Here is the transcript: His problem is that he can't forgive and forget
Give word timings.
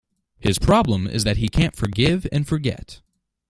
His 0.39 0.57
problem 0.57 1.05
is 1.05 1.25
that 1.25 1.37
he 1.37 1.47
can't 1.47 1.75
forgive 1.75 2.25
and 2.31 2.47
forget 2.47 3.01